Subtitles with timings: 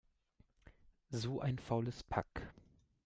[1.11, 2.51] So ein faules Pack!